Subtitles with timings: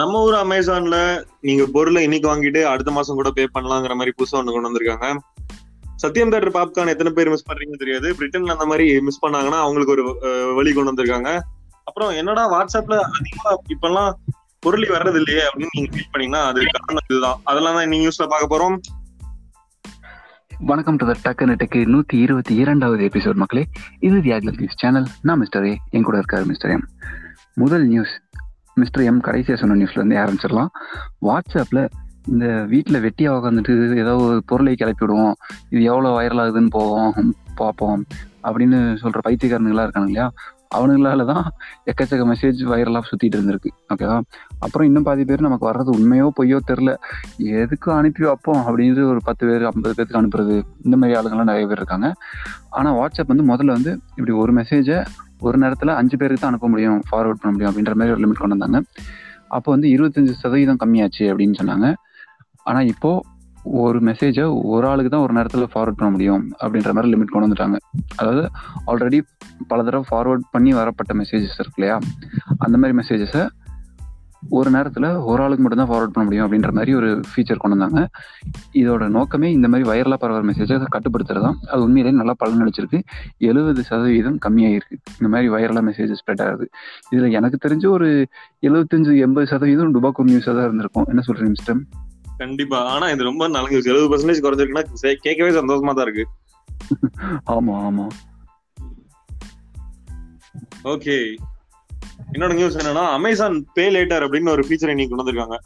[0.00, 0.96] நம்ம ஊர் அமேசான்ல
[1.46, 5.06] நீங்க பொருளை இன்னைக்கு வாங்கிட்டு அடுத்த மாசம் கூட பே பண்ணலாங்கிற மாதிரி புதுசா ஒண்ணு கொண்டு வந்திருக்காங்க.
[6.02, 8.08] சத்யம் தேட்டர் பாப்கார்ன் எத்தனை பேர் மிஸ் பண்றீங்கன்னு தெரியாது.
[8.18, 10.04] பிரிட்டன்ல அந்த மாதிரி மிஸ் பண்ணாங்கன்னா அவங்களுக்கு ஒரு
[10.58, 11.30] வழி கொண்டு வந்திருக்காங்க.
[11.88, 14.10] அப்புறம் என்னடா வாட்ஸ்அப்ல அதிகமா இப்பெல்லாம்
[14.66, 17.38] பொருளி வர்றது இல்லையே அப்படின்னு நீங்க ஃபீல் பண்ணீங்கன்னா அது காரணம் இதுதான்.
[17.50, 18.78] அதெல்லாம் தான் நீங்க நியூஸ்ல பார்க்க போறோம்.
[20.70, 23.66] வணக்கம் டு த டக்குன்னு டெக்கு நூத்தி இருபத்தி இரண்டாவது எபிசோட் மக்களே.
[24.08, 26.86] இது தியாகில் நியூஸ் சேனல் நான் மிஸ்டர் ஏ என் கூட இருக்காரு மிஸ்டர் எம்
[27.62, 28.12] முதல் நியூஸ்
[28.82, 30.70] மிஸ்டர் எம் கடைசியா சொன்ன நியூஸ்லேருந்து ஆரம்பிச்சிடலாம்.
[31.28, 31.82] வாட்ஸ்அப்பில்
[32.30, 35.34] இந்த வீட்டில் வெட்டியாக உட்காந்துட்டு ஏதோ ஒரு பொருளை கிளப்பி விடுவோம்.
[35.72, 37.12] இது எவ்வளோ வைரல் ஆகுதுன்னு போவோம்
[37.60, 38.00] பார்ப்போம்
[38.48, 40.26] அப்படின்னு சொல்கிற பைத்தியக்காரனுங்களா இருக்காங்க இல்லையா?
[40.76, 41.46] அவனுங்களால தான்
[41.90, 43.70] எக்கச்சக்க மெசேஜ் வைரலாக சுற்றிட்டு இருந்திருக்கு.
[43.92, 44.18] ஓகேவா
[44.64, 46.90] அப்புறம் இன்னும் பாதி பேர் நமக்கு வர்றது உண்மையோ பொய்யோ தெரில
[47.62, 51.82] எதுக்கு அனுப்பி வைப்போம் அப்படின்னு ஒரு பத்து பேர் ஐம்பது பேருக்கு அனுப்புறது இந்த மாதிரி ஆளுங்கள்லாம் நிறைய பேர்
[51.82, 52.10] இருக்காங்க.
[52.80, 54.98] ஆனால் வாட்ஸ்அப் வந்து முதல்ல வந்து இப்படி ஒரு மெசேஜை
[55.46, 58.56] ஒரு நேரத்தில் அஞ்சு பேருக்கு தான் அனுப்ப முடியும் ஃபார்வர்ட் பண்ண முடியும் அப்படின்ற மாதிரி ஒரு லிமிட் கொண்டு
[58.56, 58.80] வந்தாங்க.
[59.56, 61.88] அப்போ வந்து இருபத்தஞ்சு சதவீதம் கம்மியாச்சு அப்படின்னு சொன்னாங்க.
[62.70, 63.10] ஆனால் இப்போ
[63.80, 67.78] ஒரு மெசேஜை ஒரு ஆளுக்கு தான் ஒரு நேரத்தில் ஃபார்வர்ட் பண்ண முடியும் அப்படின்ற மாதிரி லிமிட் கொண்டு வந்துட்டாங்க.
[68.20, 68.42] அதாவது
[68.90, 69.18] ஆல்ரெடி
[69.70, 71.96] பல தடவை ஃபார்வர்ட் பண்ணி வரப்பட்ட மெசேஜஸ் இருக்கு இல்லையா?
[72.64, 73.42] அந்த மாதிரி மெசேஜஸை
[74.48, 78.02] ஒரு நேரத்தில் ஒரு ஆளுக்கு மட்டும் தான் ஃபார்வர்ட் பண்ண முடியும் அப்படின்ற மாதிரி ஒரு ஃபீச்சர் கொண்டு வந்தாங்க.
[78.82, 83.00] இதோட நோக்கமே இந்த மாதிரி வைரலாக பரவற மெசேஜை கட்டுப்படுத்துறது தான் அது உண்மையிலேயே நல்லா பலன் அளிச்சிருக்கு.
[83.38, 84.98] எழுபது சதவீதம் கம்மியாயிருக்கு.
[85.18, 86.68] இந்த மாதிரி வைரலாக மெசேஜ் ஸ்ப்ரெட் ஆகுது.
[87.10, 88.08] இதில் எனக்கு தெரிஞ்சு ஒரு
[88.68, 91.04] எழுபத்தஞ்சு எண்பது சதவீதம் டுபாக்கூர் நியூஸாக தான் இருந்திருக்கும்.
[91.04, 91.82] என்ன சொல்றீங்க மிஸ்டர்
[92.36, 92.78] கண்டிப்பா.
[92.94, 96.26] ஆனா இது ரொம்ப நல்ல நியூஸ் எழுபது பர்சன்டேஜ் குறைஞ்சிருக்குன்னா கேட்கவே சந்தோஷமா தான் இருக்கு.
[97.44, 98.12] ஆமாம் ஆமாம்
[100.82, 101.16] ஓகே
[102.32, 105.58] என்னோட நியூஸ் என்னன்னா அமேசான் பே லேட்டர் அப்படின்னு ஒரு ஃபீச்சர் இன்னைக்கு கொண்டு வந்திருக்காங்க.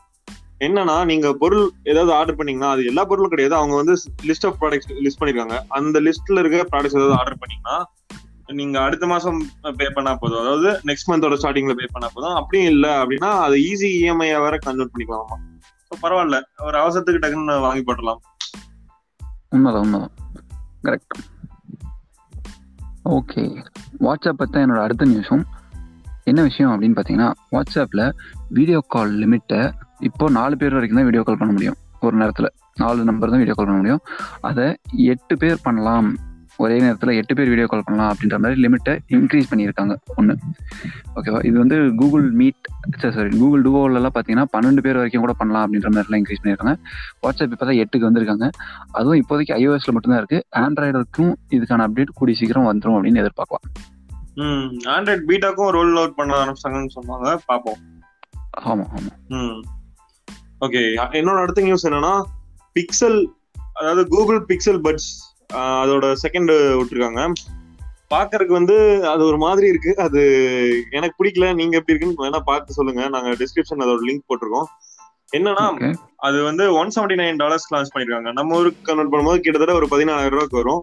[0.58, 3.54] என்னன்னா நீங்க பொருள் ஏதாவது ஆர்டர் பண்ணீங்கன்னா அது எல்லா பொருளும் கிடையாது.
[3.54, 3.94] அவங்க வந்து
[4.28, 5.56] லிஸ்ட் ஆஃப் ப்ராடக்ட்ஸ் லிஸ்ட் பண்ணிருக்காங்க.
[5.68, 7.78] அந்த லிஸ்ட்ல இருக்க ப்ராடக்ட்ஸ் ஏதாவது ஆர்டர் பண்ணீங்கன்னா
[8.52, 9.38] நீங்க அடுத்த மாசம்
[9.76, 10.40] பே பண்ணா போதும்.
[10.40, 12.34] அதாவது நெக்ஸ்ட் மந்தோட ஸ்டார்டிங்ல பே பண்ணா போதும்.
[12.34, 15.38] அப்படியும் இல்ல அப்படின்னா அது ஈஸி இஎம்ஐ வேற கன்வெர்ட் பண்ணிக்கலாமா
[15.88, 16.38] ஸோ பரவாயில்ல.
[16.66, 18.20] ஒரு அவசரத்துக்கு டக்குன்னு வாங்கி போடலாம்
[19.48, 20.14] உண்மைதான் உண்மைதான்.
[20.82, 21.14] கரெக்ட்
[23.10, 23.42] ஓகே
[24.00, 25.44] வாட்ஸ்அப் பற்றி என்னோட அடுத்த நியூஸும்
[26.30, 28.04] என்ன விஷயம் அப்படின்னு பார்த்தீங்கன்னா வாட்ஸ்அப்பில்
[28.58, 29.62] வீடியோ கால் லிமிட்டை
[30.08, 31.78] இப்போ நாலு பேர் வரைக்கும் தான் வீடியோ கால் பண்ண முடியும்.
[32.06, 32.48] ஒரு நேரத்தில்
[32.82, 34.04] நாலு நம்பர் தான் வீடியோ கால் பண்ண முடியும்.
[34.48, 34.66] அதை
[35.12, 36.08] எட்டு பேர் பண்ணலாம்.
[36.62, 39.94] ஒரே நேரத்தில் எட்டு பேர் வீடியோ கால் பண்ணலாம் அப்படின்ற மாதிரி லிமிட்டை இன்க்ரீஸ் பண்ணியிருக்காங்க.
[40.18, 40.34] ஒன்று
[41.18, 42.68] ஓகேவா இது வந்து கூகுள் மீட்
[43.16, 46.76] சாரி கூகுள் டூவோலலாம் பார்த்தீங்கன்னா பன்னெண்டு பேர் வரைக்கும் கூட பண்ணலாம் அப்படின்ற மாதிரிலாம் இன்க்ரீஸ் பண்ணியிருக்காங்க.
[47.24, 48.48] வாட்ஸ்அப் இப்போ தான் எட்டுக்கு வந்திருக்காங்க.
[48.98, 53.66] அதுவும் இப்போதைக்கு ஐஓஎஸில் மட்டும்தான் இருக்குது ஆண்ட்ராய்டுக்கும் இதுக்கான அப்டேட் கூடி சீக்கிரம் வந்துடும் அப்படின்னு எதிர்பார்க்கலாம்.
[54.34, 57.38] ம் ஆண்ட்ராய்ட் பீட்டாக்கும் ரோல் அவுட் பண்ண ஆரம்பிச்சாங்கன்னு சொன்னாங்க.
[57.46, 57.80] பார்ப்போம்
[58.64, 59.12] ஆமா ஆமா.
[59.28, 59.64] ம்.
[60.60, 60.82] ஓகே
[61.20, 62.22] என்னோட அடுத்த நியூஸ் என்னன்னா
[62.74, 63.26] பிக்சல்
[63.72, 65.10] அதாவது கூகுள் பிக்சல் பட்ஸ்
[65.54, 67.32] அதோட செகண்ட் விட்டுருக்காங்க.
[68.10, 69.96] பாக்குறதுக்கு வந்து அது ஒரு மாதிரி இருக்கு.
[69.96, 70.20] அது
[70.90, 71.54] எனக்கு பிடிக்கல.
[71.54, 73.08] நீங்க எப்படி இருக்குன்னு வேணா பார்த்து சொல்லுங்க.
[73.08, 74.68] நாங்க டிஸ்கிரிப்ஷன் அதோட லிங்க் போட்டிருக்கோம்.
[75.32, 78.32] என்னன்னா அது வந்து one seventy nine dollars launch பண்ணிருக்காங்க.
[78.32, 80.82] நம்ம ஊருக்கு கன்வெர்ட் பண்ணும்போது கிட்டத்தட்ட ஒரு பதினாலாயிரம் ரூபாய்க்கு வரும்.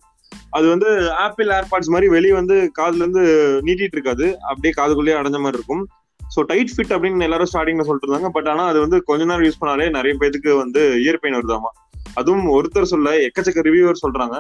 [0.58, 0.90] அது வந்து
[1.26, 3.24] ஆப்பிள் ஏர்பாட்ஸ் மாதிரி வெளியே வந்து காதுல இருந்து
[3.68, 4.26] நீட்டிட்டு இருக்காது.
[4.50, 5.84] அப்படியே காதுக்குள்ளேயே அடைஞ்ச மாதிரி இருக்கும்.
[6.20, 9.62] ஸோ டைட் ஃபிட் அப்படின்னு எல்லாரும் ஸ்டார்டிங்ல சொல்லிட்டு இருந்தாங்க பட் ஆனா அது வந்து கொஞ்ச நேரம் யூஸ்
[9.62, 11.72] பண்ணாலே நிறைய பேத்துக்கு வந்து இயர் பெயின் வருதாமா?
[12.20, 14.38] அதுவும் ஒருத்தர் சொல்ல எக்கச்சக்க ரிவ்யூவர் சொல்றாங்க.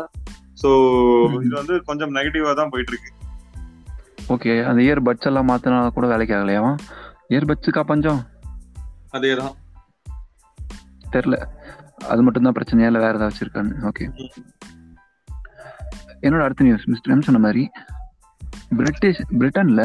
[0.61, 0.69] ஸோ
[1.45, 3.11] இது வந்து கொஞ்சம் நெகட்டிவா தான் போயிட்டு இருக்கு.
[4.35, 6.71] ஓகே அந்த இயர் பட்ஸ் எல்லாம் மாத்தினா கூட வேலைக்கு ஆகலையாவா
[7.33, 8.21] இயர் பட்ஸுக்கா பஞ்சம்?
[9.17, 9.55] அதேதான்.
[11.15, 11.37] தெரில
[12.11, 12.89] அது மட்டும்தான் பிரச்சனையா?
[12.91, 14.05] இல்லை வேற ஏதாச்சும் இருக்கான்னு ஓகே
[16.25, 17.63] என்னோட அடுத்த நியூஸ் மிஸ்டர் எம் சொன்ன மாதிரி
[18.79, 19.83] பிரிட்டிஷ் பிரிட்டனில்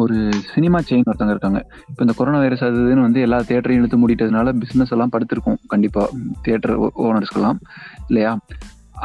[0.00, 0.16] ஒரு
[0.54, 1.60] சினிமா செயின் ஒருத்தவங்க இருக்காங்க.
[1.90, 5.58] இப்போ இந்த கொரோனா வைரஸ் அதுன்னு வந்து எல்லா தேட்டரையும் இழுத்து மூடிட்டதுனால பிஸ்னஸ் எல்லாம் படுத்திருக்கும்.
[5.72, 6.08] கண்டிப்பாக
[6.46, 6.74] தேட்டர்
[7.06, 7.60] ஓனர்ஸ்க்கெல்லாம்
[8.08, 8.32] இல்லையா?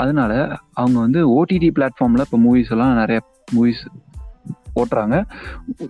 [0.02, 0.31] அதனால
[0.80, 3.19] அவங்க வந்து ஓடிடி பிளாட்ஃபார்மில் இப்போ மூவிஸ் எல்லாம் நிறைய
[3.56, 3.84] மூவிஸ்
[4.81, 5.16] ஓட்டுறாங்க.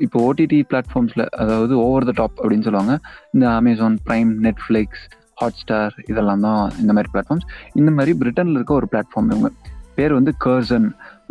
[0.06, 2.94] இப்போ ஓடிடி பிளாட்ஃபார்ம்ஸில் அதாவது ஓவர் த டாப் அப்படின்னு சொல்லுவாங்க.
[3.34, 5.04] இந்த Amazon prime Netflix
[5.42, 7.48] Hotstar இதெல்லாம் தான் இந்த மாதிரி பிளாட்ஃபார்ம்ஸ்
[7.82, 9.52] இந்த மாதிரி பிரிட்டனில் இருக்க ஒரு பிளாட்ஃபார்ம் இவங்க.
[9.98, 10.88] பேர் வந்து கர்சன்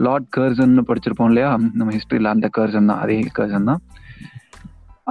[0.06, 1.50] லார்ட் கர்சன் படிச்சிருப்போம் இல்லையா?
[1.78, 3.80] நம்ம ஹிஸ்டரியில் அந்த கர்சன் தான் அதே கர்சன் தான்.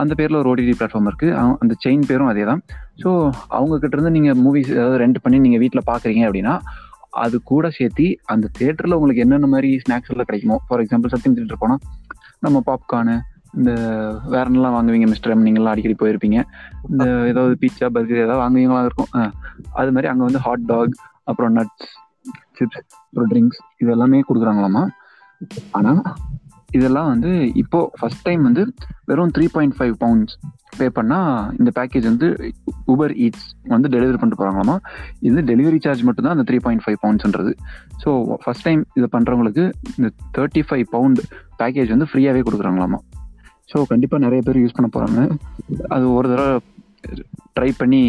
[0.02, 2.62] அந்த பேரில் ஒரு ஓடிடி பிளாட்ஃபார்ம் இருக்குது அந்த செயின் பேரும் அதே தான்.
[3.02, 3.10] ஸோ
[3.58, 6.56] அவங்கக்கிட்ட இருந்து நீங்கள் மூவிஸ் ஏதாவது ரெண்ட் பண்ணி நீங்கள் வீட்டில் பார்க்குறீங்க அப்படின்னா
[7.24, 11.62] அது கூட சேர்த்து அந்த தேட்டரில் உங்களுக்கு என்னென்ன மாதிரி ஸ்நாக்ஸ் எல்லாம் கிடைக்குமோ ஃபார் எக்ஸாம்பிள் சத்தியம் தேட்டர்
[11.64, 11.82] போனால்
[12.46, 13.16] நம்ம பாப்கார்னு
[13.60, 13.72] இந்த
[14.34, 16.40] வேற என்னலாம் வாங்குவீங்க மிஸ்டர் எம் நீங்களாம் அடிக்கடி போயிருப்பீங்க.
[16.90, 19.12] இந்த ஏதாவது பீட்சா பர்கர் ஏதாவது வாங்குவீங்களா இருக்கும்.
[19.80, 20.94] அது மாதிரி அங்கே வந்து ஹாட் டாக்
[21.32, 21.90] அப்புறம் நட்ஸ்
[22.60, 24.84] சிப்ஸ் அப்புறம் ட்ரிங்க்ஸ் இது எல்லாமே கொடுக்குறாங்களாமா?
[25.78, 26.02] ஆனால்
[26.78, 27.30] இதெல்லாம் வந்து
[27.62, 28.64] இப்போ ஃபர்ஸ்ட் டைம் வந்து
[29.10, 30.34] வெறும் three point five pounds
[30.80, 31.30] pay பண்ணால்
[31.60, 32.28] இந்த பேக்கேஜ் வந்து
[32.94, 34.76] உபர் ஈட்ஸ் வந்து டெலிவரி பண்ணிட்டு போகிறாங்களாமா
[35.28, 37.54] இது டெலிவரி சார்ஜ் மட்டும் தான் அந்த த்ரீ பாயிண்ட் ஃபைவ் பவுண்ட்ஸ்ன்றது
[38.04, 38.12] ஸோ
[38.44, 39.66] ஃபர்ஸ்ட் டைம் இதை பண்ணுறவங்களுக்கு
[39.98, 41.22] இந்த தேர்ட்டி ஃபைவ் பவுண்ட்
[41.62, 43.00] பேக்கேஜ் வந்து ஃப்ரீயாகவே கொடுக்குறாங்களாமா?
[43.72, 45.24] ஸோ கண்டிப்பாக நிறைய பேர் யூஸ் பண்ண போகிறாங்க
[45.96, 46.54] அது ஒரு தடவை
[47.58, 48.04] ட்ரை பண்ணி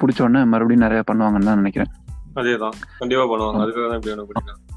[0.00, 1.92] பிடிச்சோன்னே மறுபடியும் நிறையா பண்ணுவாங்கன்னு தான் நினைக்கிறேன்.
[2.40, 2.76] அதேதான்.
[2.98, 3.62] கண்டிப்பா பண்ணுவாங்க.
[3.64, 4.70] அதுக்காக தான் இப்படி ஒண்ணு பண்ணிருக்காங்க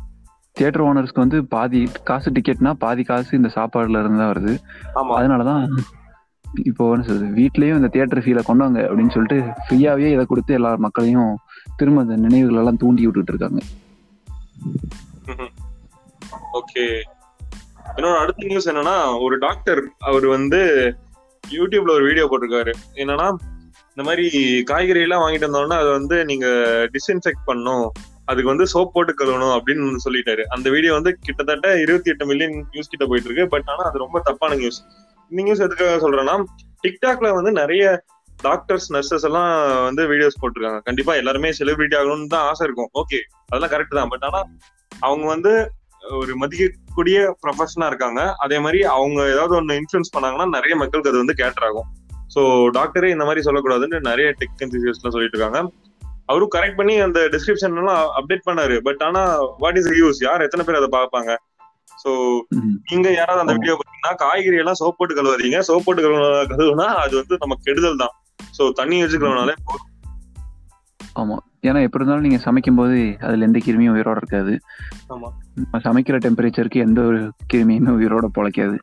[0.56, 4.54] தியேட்டர் ஓனர்ஸ்க்கு வந்து பாதி காசு டிக்கெட்னா பாதி காசு இந்த சாப்பாடுல இருந்து தான் வருது.
[5.18, 5.64] அதனாலதான்
[6.64, 7.28] இப்போ என்ன சொல்றது?
[7.40, 11.34] வீட்லயும் இந்த தியேட்டர் ஃபீலை கொண்டாங்க அப்படின்னு சொல்லிட்டு ஃப்ரீயாவே இதை கொடுத்து எல்லா மக்களையும்
[11.76, 13.62] திரும்ப அந்த நினைவுகள் எல்லாம் தூண்டி விட்டுட்டு இருக்காங்க.
[16.60, 16.86] ஓகே.
[17.98, 20.62] என்னோட அடுத்த நியூஸ் என்னன்னா ஒரு டாக்டர் அவர் வந்து
[21.58, 22.74] யூடியூப்ல ஒரு வீடியோ போட்டிருக்காரு.
[22.94, 23.28] என்னன்னா
[23.96, 24.26] இந்த மாதிரி
[24.70, 26.48] காய்கறி எல்லாம் வாங்கிட்டு வந்தோம்னா அதை வந்து நீங்க
[26.96, 27.86] டிஸ்இன்ஃபெக்ட் பண்ணும்
[28.30, 30.44] அதுக்கு வந்து சோப் போட்டு கழுவணும் அப்படின்னு சொல்லிட்டாரு.
[30.56, 33.46] அந்த வீடியோ வந்து கிட்டத்தட்ட இருபத்தி எட்டு மில்லியன் நியூஸ் கிட்ட போயிட்டு இருக்கு.
[33.54, 34.80] பட் ஆனா அது ரொம்ப தப்பான நியூஸ்
[35.32, 36.36] இந்த நியூஸ் எதுக்காக சொல்றேன்னா
[36.86, 37.84] டிக்டாக்ல வந்து நிறைய
[38.48, 39.50] டாக்டர்ஸ் நர்சஸ் எல்லாம்
[39.88, 40.82] வந்து வீடியோஸ் போட்டிருக்காங்க.
[40.90, 42.92] கண்டிப்பா எல்லாருமே செலிபிரிட்டி ஆகணும்னு தான் ஆசை இருக்கும்.
[43.02, 43.20] ஓகே
[43.50, 44.12] அதெல்லாம் கரெக்ட் தான்.
[44.14, 44.42] பட் ஆனா
[45.08, 45.54] அவங்க வந்து
[46.22, 48.22] ஒரு மதிக்கக்கூடிய ப்ரொஃபஷனா இருக்காங்க.
[48.46, 51.88] அதே மாதிரி அவங்க ஏதாவது ஒன்று இன்ஃபுளுன்ஸ் பண்ணாங்கன்னா நிறைய மக்களுக்கு அது வந்து கேட்டர் ஆகும்.
[52.36, 55.60] ஸோ டாக்டரே இந்த மாதிரி சொல்லக்கூடாதுன்னு நிறைய டெக் எல்லாம் சொல்லிட்டு இருக்காங்க
[56.26, 58.78] அவரும் கரெக்ட் பண்ணி அந்த டிஸ்கிரிப்ஷன் எல்லாம் அப்டேட் பண்ணாரு.
[58.78, 59.22] பட் ஆனா
[59.58, 61.32] வாட் இஸ் யூஸ் யார் எத்தனை பேர் அதை பார்ப்பாங்க?
[62.04, 62.40] ஸோ.
[62.92, 65.60] நீங்க யாராவது அந்த வீடியோ பார்த்தீங்கன்னா காய்கறி எல்லாம் சோப் போட்டு கழுவாதீங்க.
[65.60, 68.14] சோப் போட்டு கழுவ கழுவுனா அது வந்து நம்ம கெடுதல் தான்.
[68.58, 69.92] ஸோ தண்ணி வச்சு கழுவினாலே போதும்.
[71.16, 71.36] ஆமா.
[71.62, 74.60] ஏன்னா எப்படி இருந்தாலும் நீங்க சமைக்கும் போது அதுல எந்த கிருமியும் உயிரோட இருக்காது.
[75.10, 75.30] ஆமா.
[75.56, 78.78] நம்ம சமைக்கிற டெம்பரேச்சருக்கு எந்த ஒரு கிருமியுமே உயிரோட பொழைக்காது.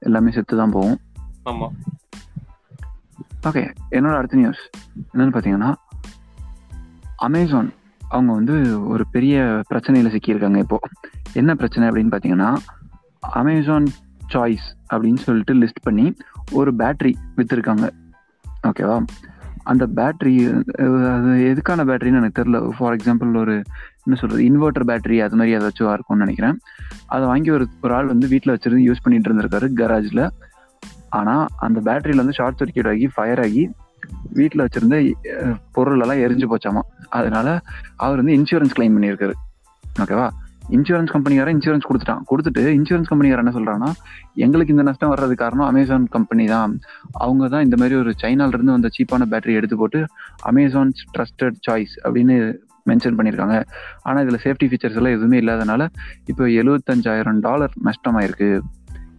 [0.00, 0.98] எல்லாமே செத்து தான் போகும்.
[1.44, 1.68] ஆமா.
[3.44, 4.70] ஓகே என்னோட அடுத்த நியூஸ்
[5.14, 5.74] என்னன்னு பார்த்தீங்கன்னா
[7.16, 7.72] அமேசான்
[8.08, 10.78] அவங்க வந்து ஒரு பெரிய பிரச்சனையில் சிக்கியிருக்காங்க இப்போ.
[11.32, 12.56] என்ன பிரச்சனை அப்படின்னு பார்த்தீங்கன்னா
[13.20, 13.86] அமேசான்
[14.32, 16.14] சாய்ஸ் அப்படின்னு சொல்லிட்டு லிஸ்ட் பண்ணி
[16.52, 17.90] ஒரு பேட்ரி விற்றுருக்காங்க
[18.66, 19.04] ஓகேவா
[19.62, 20.34] அந்த பேட்ரி
[20.72, 22.70] அது எதுக்கான பேட்டரின்னு எனக்கு தெரியல.
[22.78, 23.62] ஃபார் எக்ஸாம்பிள் ஒரு
[24.04, 26.58] என்ன சொல்கிறது இன்வெர்டர் பேட்டரி அது மாதிரி ஏதாச்சும் இருக்கும்னு நினைக்கிறேன்.
[27.06, 30.28] அதை வாங்கி ஒரு ஒரு ஆள் வந்து வீட்டில் வச்சுருந்து யூஸ் பண்ணிட்டு இருந்திருக்காரு கராஜில்
[31.18, 33.64] ஆனால் அந்த பேட்டரியில வந்து ஷார்ட் சர்க்கியூட் ஆகி ஃபயர் ஆகி
[34.38, 34.96] வீட்டில் வச்சிருந்த
[35.76, 36.82] பொருளெல்லாம் எரிஞ்சு போச்சாமா?
[37.18, 37.48] அதனால
[38.04, 39.36] அவர் வந்து இன்சூரன்ஸ் கிளைம் பண்ணியிருக்காரு.
[40.04, 40.26] ஓகேவா
[40.76, 42.22] இன்சூரன்ஸ் கம்பெனிக்கார இன்சூரன்ஸ் கொடுத்துட்டான்.
[42.28, 43.88] கொடுத்துட்டு இன்சூரன்ஸ் கம்பெனிக்கார என்ன சொல்கிறான்னா
[44.44, 46.74] எங்களுக்கு இந்த நஷ்டம் வர்றது காரணம் அமேசான் கம்பெனி தான்.
[47.24, 50.00] அவங்க தான் இந்த மாதிரி ஒரு சைனாலிருந்து வந்த சீப்பான பேட்டரி எடுத்து போட்டு
[50.50, 52.36] அமேசான் ட்ரஸ்டட் சாய்ஸ் அப்படின்னு
[52.90, 53.58] மென்ஷன் பண்ணியிருக்காங்க.
[54.06, 55.82] ஆனால் இதில் சேஃப்டி ஃபீச்சர்ஸ் எல்லாம் எதுவுமே இல்லாதனால
[56.32, 58.50] இப்போ எழுபத்தஞ்சாயிரம் டாலர் நஷ்டமாயிருக்கு.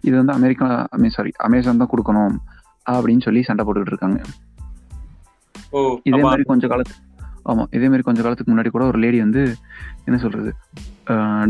[0.06, 0.68] இது வந்து அமெரிக்கா
[1.16, 2.36] சாரி அமேசான் தான் கொடுக்கணும்
[2.86, 4.20] அப்படின்னு சொல்லி சண்டை போட்டுக்கிட்டு இருக்காங்க.
[6.10, 6.96] இதே மாதிரி கொஞ்ச காலத்து
[7.46, 9.42] ஆமா இதே மாதிரி கொஞ்ச காலத்துக்கு முன்னாடி கூட ஒரு லேடி வந்து
[10.08, 10.52] என்ன சொல்றது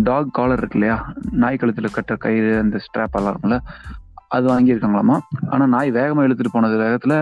[0.04, 0.98] டாக் காலர் இருக்கு இல்லையா
[1.36, 3.60] நாய் கழுத்துல கட்டுற கயிறு அந்த ஸ்ட்ராப் எல்லாம் இருக்கும்ல
[4.28, 5.16] அது வாங்கியிருக்காங்களாமா?
[5.50, 7.16] ஆனா நாய் வேகமா இழுத்துட்டு போனது வேகத்துல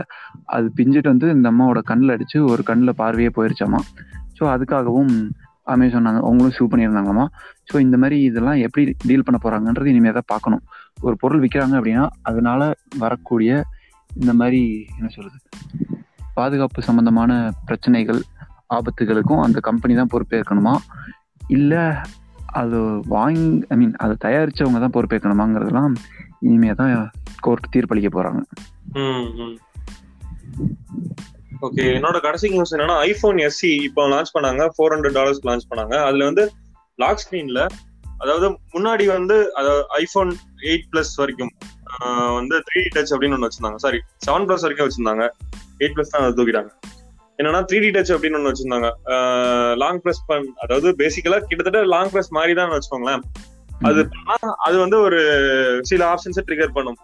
[0.47, 3.79] அது பிஞ்சிட்டு வந்து இந்த அம்மாவோட கண்ணில் அடிச்சு ஒரு கண்ணில் பார்வையே போயிருச்சாமா?
[4.37, 5.11] ஸோ அதுக்காகவும்
[5.71, 7.25] அமேசான் சொன்னாங்க அவங்களும் ஷூ பண்ணியிருந்தாங்களாமா?
[7.69, 10.63] ஸோ இந்த மாதிரி இதெல்லாம் எப்படி டீல் பண்ண போறாங்கன்றது இனிமேல் தான் பார்க்கணும்.
[11.05, 12.61] ஒரு பொருள் விற்கிறாங்க அப்படின்னா அதனால
[13.03, 13.51] வரக்கூடிய
[14.11, 14.61] இந்த மாதிரி
[14.97, 15.39] என்ன சொல்றது
[16.39, 17.31] பாதுகாப்பு சம்பந்தமான
[17.65, 18.21] பிரச்சனைகள்
[18.77, 20.75] ஆபத்துகளுக்கும் அந்த கம்பெனி தான் பொறுப்பேற்கணுமா?
[21.47, 21.83] இல்லை
[22.61, 22.79] அது
[23.15, 25.93] வாங்கி ஐ மீன் அதை தயாரிச்சவங்க தான் பொறுப்பேற்கணுமாங்கிறதெல்லாம்
[26.47, 26.91] இனிமே தான்
[27.45, 28.41] கோர்ட் தீர்ப்பளிக்க போறாங்க.
[31.65, 34.63] ஓகே என்னோட கடைசி நியூஸ் என்னன்னா ஐபோன் எஸ்சி இப்போ லான்ச் பண்ணாங்க.
[34.75, 35.95] ஃபோர் ஹண்ட்ரட் டாலர்ஸ் லான்ச் பண்ணாங்க.
[36.07, 36.43] அதுல வந்து
[36.95, 37.61] லாக் ஸ்கிரீன்ல
[38.17, 39.35] அதாவது முன்னாடி வந்து
[39.99, 40.31] ஐபோன்
[40.69, 41.53] எயிட் பிளஸ் வரைக்கும்
[41.93, 43.79] ஆஹ் வந்து த்ரீ டச் அப்படின்னு ஒன்று வச்சிருந்தாங்க.
[43.85, 45.25] சாரி செவன் பிளஸ் வரைக்கும் வச்சிருந்தாங்க.
[45.79, 46.71] எயிட் பிளஸ் தான் அதை தூக்கிட்டாங்க.
[47.41, 48.89] என்னன்னா த்ரீ டி டச் அப்படின்னு ஒன்று வச்சிருந்தாங்க.
[49.83, 53.23] லாங் ப்ரெஸ் பண் அதாவது பேசிக்கலா கிட்டத்தட்ட லாங் ப்ரெஸ் மாதிரி தான் வச்சுக்கோங்களேன்.
[53.89, 54.01] அது
[54.67, 55.21] அது வந்து ஒரு
[55.91, 56.99] சில ஆப்ஷன்ஸை ட்ரிகர் பண்ணும்.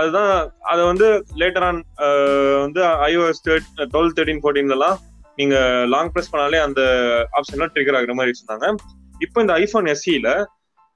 [0.00, 0.32] அதுதான்
[0.72, 1.06] அதை வந்து
[1.40, 1.80] லேட்டர் ஆன்
[2.64, 2.80] வந்து
[3.10, 3.42] ஐஓஎஸ்
[3.92, 4.98] டுவெல் தேர்ட்டின் ஃபோர்டீன்லாம்
[5.40, 5.56] நீங்க
[5.92, 6.80] லாங் ப்ரெஸ் பண்ணாலே அந்த
[7.38, 8.66] ஆப்ஷன்லாம் ட்ரிகர் ஆகுற மாதிரி வச்சிருந்தாங்க.
[9.26, 10.30] இப்போ இந்த ஐஃபோன் எஸ்சியில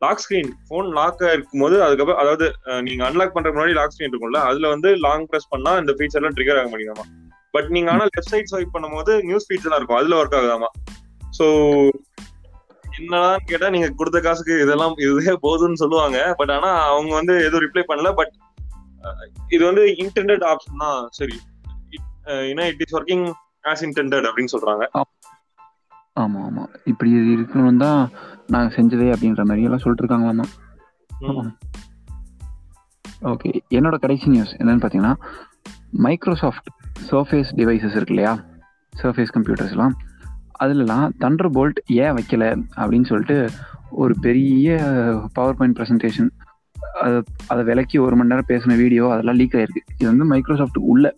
[0.02, 2.46] லாக் ஸ்கிரீன் ஃபோன் லாக் இருக்கும்போது அதுக்கப்புறம் அதாவது
[2.86, 6.60] நீங்க அன்லாக் பண்ற முன்னாடி லாக் ஸ்கிரீன் இருக்கும்ல அதுல வந்து லாங் ப்ரெஸ் பண்ணா இந்த ஃபீச்சர்லாம் ட்ரிகர்
[6.60, 7.06] ஆக மாட்டேங்குதாமா.
[7.54, 10.68] பட் நீங்க ஆனா லெஃப்ட் சைட் ஸ்வைப் பண்ணும்போது நியூஸ் ஃபீச்சர்லாம் இருக்கும் அதுல ஒர்க் ஆகுதாமா.
[11.38, 11.46] ஸோ
[12.98, 16.18] என்னதான் கேட்டா நீங்க கொடுத்த காசுக்கு இதெல்லாம் இதுவே போதும்னு சொல்லுவாங்க.
[16.40, 18.10] பட் ஆனா அவங்க வந்து எதுவும் ரிப்ளை பண்ணல.
[18.20, 18.32] பட்
[19.54, 21.00] இது வந்து இன்டெண்டட் ஆப்ஷன் தான்.
[21.18, 21.36] சரி.
[22.50, 23.24] ஏன்னா it is working
[23.72, 24.84] as intended அப்படின்னு சொல்றாங்க.
[26.22, 26.64] ஆமா ஆமா.
[26.90, 28.00] இப்படி இருக்கணும் தான்
[28.46, 30.46] நாங்க செஞ்சதே அப்படின்ற மாதிரி எல்லாம் சொல்லிட்டு இருக்காங்களாமா.
[33.32, 35.14] ஓகே என்னோட கடைசி நியூஸ் என்னன்னு பார்த்தீங்கன்னா
[36.06, 36.68] மைக்ரோசாஃப்ட்
[37.10, 38.34] சர்ஃபேஸ் டிவைசஸ் இருக்கு இல்லையா?
[39.02, 39.94] சர்ஃபேஸ் கம்ப்யூட்டர்ஸ்லாம்
[40.64, 42.44] அதுலலாம் தண்டர் போல்ட் ஏன் வைக்கல?
[42.80, 43.38] அப்படின்னு சொல்லிட்டு
[44.02, 44.76] ஒரு பெரிய
[45.32, 46.30] பவர் பாயிண்ட் ப்ரெசன்டேஷன்
[47.06, 47.18] அதை
[47.52, 49.82] அதை விலக்கி ஒரு மணி நேரம் பேசின வீடியோ அதெல்லாம் லீக் ஆயிருக்கு.
[49.98, 51.14] இது வந்து மைக்ரோசாஃப்ட் உள்ள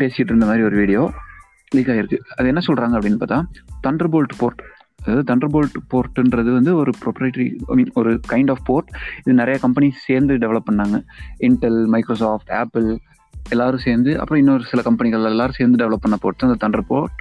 [0.00, 1.02] பேசிட்டு இருந்த மாதிரி ஒரு வீடியோ
[1.76, 2.18] லீக் ஆயிருக்கு.
[2.36, 3.38] அது என்ன சொல்றாங்க அப்படின்னு பார்த்தா
[3.86, 4.62] தண்டர் போல்ட் போர்ட்
[5.02, 8.88] அதாவது தண்டர் போல்ட் போர்ட்ன்றது வந்து ஒரு ப்ரொப்ரேட்டரி ஐ மீன் ஒரு கைண்ட் ஆஃப் போர்ட்
[9.20, 10.98] இது நிறைய கம்பெனி சேர்ந்து டெவலப் பண்ணாங்க.
[11.48, 12.88] இன்டெல் மைக்ரோசாஃப்ட் ஆப்பிள்
[13.54, 17.20] எல்லாரும் சேர்ந்து அப்புறம் இன்னொரு சில கம்பெனிகள் எல்லாரும் சேர்ந்து டெவலப் பண்ண போர்ட் அந்த தண்டர் போர்ட்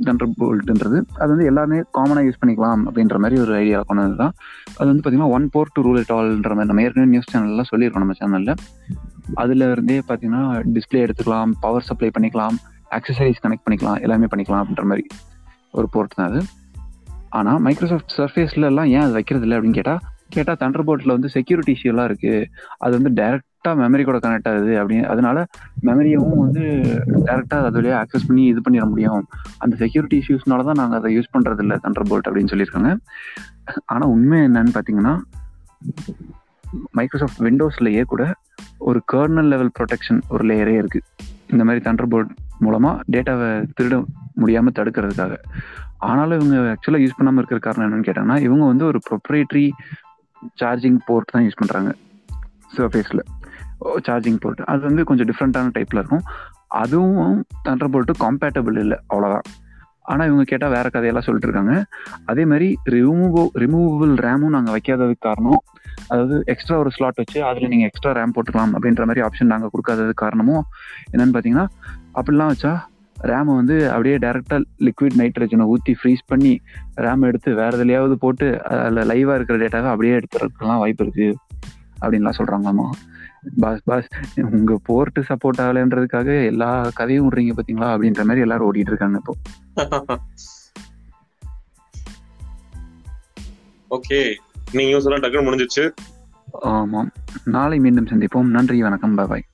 [0.00, 4.32] தண்டர் போல்ட்ன்றது அது வந்து எல்லாருமே காமனாக யூஸ் பண்ணிக்கலாம் அப்படின்ற மாதிரி ஒரு ஐடியா கொண்டது தான்.
[4.78, 8.04] அது வந்து பார்த்தீங்கன்னா one for to rule it ஆல்ன்ற மாதிரி நம்ம ஏற்கனவே நியூஸ் சேனல்லாம் சொல்லியிருக்கோம்
[8.04, 8.54] நம்ம சேனலில்
[9.34, 12.56] அதில் இருந்தே பார்த்தீங்கன்னா டிஸ்பிளே எடுத்துக்கலாம் பவர் சப்ளை பண்ணிக்கலாம்
[12.90, 15.04] அக்சசரிஸ் கனெக்ட் பண்ணிக்கலாம் எல்லாமே பண்ணிக்கலாம் அப்படின்ற மாதிரி
[15.74, 16.40] ஒரு போர்ட் தான் அது.
[17.30, 21.72] ஆனால் மைக்ரோசாஃப்ட் சர்ஃபேஸ்ல எல்லாம் ஏன் அது வைக்கிறது இல்லை அப்படின்னு கேட்டால் கேட்டால் தண்டர் போர்ட்டில் வந்து செக்யூரிட்டி
[21.76, 22.44] இஷ்யூலாம் இருக்குது
[22.78, 23.10] அது வந்து
[23.64, 25.36] டைரெக்டாக மெமரி கூட கனெக்ட் ஆகுது அப்படின்னு அதனால
[25.88, 26.62] மெமரியவும் வந்து
[27.28, 29.22] டேரெக்டாக அது வழியாக ஆக்சஸ் பண்ணி இது பண்ணிட முடியும்.
[29.62, 32.90] அந்த செக்யூரிட்டி இஷ்யூஸ்னால தான் நாங்கள் அதை யூஸ் பண்ணுறது இல்லை தண்டர் போல்ட் அப்படின்னு சொல்லியிருக்காங்க.
[33.92, 35.14] ஆனால் உண்மை என்னன்னு பார்த்தீங்கன்னா
[36.98, 38.22] மைக்ரோசாஃப்ட் விண்டோஸ்லயே கூட
[38.88, 41.00] ஒரு கர்னல் லெவல் ப்ரொடெக்ஷன் ஒரு லேயரே இருக்கு.
[41.52, 42.32] இந்த மாதிரி தண்டர் போல்ட்
[42.64, 43.96] மூலமா டேட்டாவை திருட
[44.42, 45.34] முடியாமல் தடுக்கிறதுக்காக.
[46.08, 49.66] ஆனாலும் இவங்க ஆக்சுவலாக யூஸ் பண்ணாமல் இருக்கிற காரணம் என்னன்னு கேட்டாங்கன்னா இவங்க வந்து ஒரு ப்ரொப்ரேட்ரி
[50.62, 51.92] சார்ஜிங் போர்ட் தான் யூஸ் பண்ணுறாங்க
[52.76, 53.24] சர்ஃபேஸில்
[54.06, 56.24] சார்ஜிங் போர்ட் அது வந்து கொஞ்சம் டிஃப்ரெண்ட்டான டைப்பில் இருக்கும்.
[56.68, 57.36] அதுவும்
[57.68, 59.46] தண்டர் போல்ட்டு காம்பேட்டபிள் இல்லை அவ்வளோதான்
[60.02, 61.74] ஆனால் இவங்க கேட்டால் வேற கதையெல்லாம் சொல்லிட்டு இருக்காங்க
[62.24, 65.60] அதே மாதிரி ரிமூவோ ரிமூவபிள் ரேமும் நாங்கள் வைக்காததுக்கு காரணம்
[66.08, 70.12] அதாவது எக்ஸ்ட்ரா ஒரு ஸ்லாட் வச்சு அதில் நீங்கள் எக்ஸ்ட்ரா ரேம் போட்டுக்கலாம் அப்படின்ற மாதிரி ஆப்ஷன் நாங்கள் கொடுக்காதது
[70.14, 70.64] காரணமும்
[71.12, 71.66] என்னன்னு பார்த்தீங்கன்னா
[72.14, 72.72] அப்படிலாம் வச்சா
[73.24, 76.52] ரேமை வந்து அப்படியே டேரெக்டாக லிக்விட் நைட்ரஜனை ஊற்றி ஃப்ரீஸ் பண்ணி
[76.96, 81.36] ரேம் எடுத்து வேறு எதுலையாவது போட்டு அதில் லைவாக இருக்கிற டேட்டாவை அப்படியே எடுத்துறதுக்கெல்லாம் வாய்ப்பு இருக்குது
[82.02, 82.86] அப்படின்லாம் சொல்கிறாங்களாமா
[83.56, 89.20] பாஸ் பாஸ் உங்க போர்ட்டு சப்போர்ட் ஆகலைன்றதுக்காக எல்லா கதையும் விடுறீங்க பார்த்தீங்களா அப்படின்ற மாதிரி எல்லாரும் ஓடிட்டு இருக்காங்க
[89.20, 89.34] இப்போ.
[93.90, 94.34] ஓகே
[94.72, 95.92] நீங்க எல்லாம் டக்குனு முடிஞ்சிச்சு
[96.52, 97.12] ஆமாம்.
[97.44, 98.42] நாளை மீண்டும் சந்திப்போம்.
[98.42, 99.44] நன்றி வணக்கம் பாய்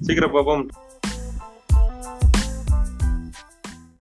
[0.00, 0.70] சீக்கிரம் பார்ப்போம்.